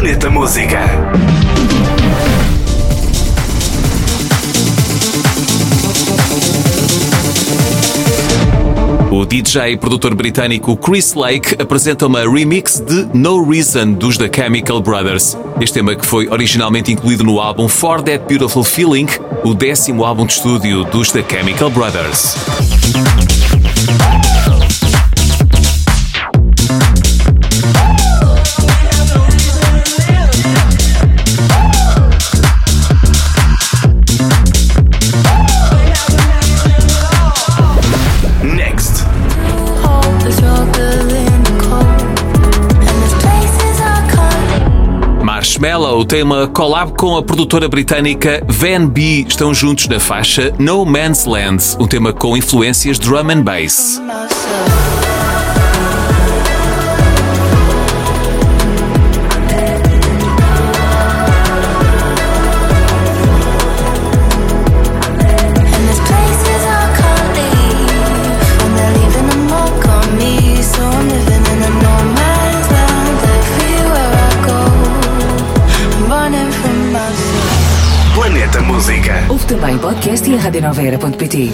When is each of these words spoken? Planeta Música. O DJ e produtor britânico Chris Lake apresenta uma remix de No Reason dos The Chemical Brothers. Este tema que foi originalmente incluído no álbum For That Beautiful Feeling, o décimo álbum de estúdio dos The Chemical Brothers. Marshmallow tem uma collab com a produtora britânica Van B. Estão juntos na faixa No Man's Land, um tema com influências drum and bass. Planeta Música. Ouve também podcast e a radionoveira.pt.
Planeta 0.00 0.30
Música. 0.30 0.80
O 9.10 9.26
DJ 9.26 9.72
e 9.72 9.76
produtor 9.76 10.14
britânico 10.14 10.74
Chris 10.78 11.12
Lake 11.12 11.54
apresenta 11.60 12.06
uma 12.06 12.20
remix 12.20 12.80
de 12.80 13.10
No 13.12 13.46
Reason 13.46 13.92
dos 13.92 14.16
The 14.16 14.30
Chemical 14.34 14.80
Brothers. 14.80 15.36
Este 15.60 15.74
tema 15.74 15.94
que 15.94 16.06
foi 16.06 16.28
originalmente 16.30 16.90
incluído 16.90 17.22
no 17.22 17.38
álbum 17.38 17.68
For 17.68 18.00
That 18.00 18.24
Beautiful 18.26 18.64
Feeling, 18.64 19.08
o 19.44 19.52
décimo 19.52 20.06
álbum 20.06 20.24
de 20.24 20.32
estúdio 20.32 20.82
dos 20.84 21.12
The 21.12 21.22
Chemical 21.28 21.68
Brothers. 21.68 22.36
Marshmallow 45.60 46.06
tem 46.06 46.22
uma 46.22 46.48
collab 46.48 46.94
com 46.96 47.18
a 47.18 47.22
produtora 47.22 47.68
britânica 47.68 48.42
Van 48.48 48.86
B. 48.86 49.26
Estão 49.28 49.52
juntos 49.52 49.88
na 49.88 50.00
faixa 50.00 50.54
No 50.58 50.86
Man's 50.86 51.26
Land, 51.26 51.76
um 51.78 51.86
tema 51.86 52.14
com 52.14 52.34
influências 52.34 52.98
drum 52.98 53.30
and 53.30 53.42
bass. 53.42 54.00
Planeta 78.14 78.60
Música. 78.62 79.12
Ouve 79.28 79.46
também 79.46 79.78
podcast 79.78 80.28
e 80.28 80.34
a 80.34 80.38
radionoveira.pt. 80.40 81.52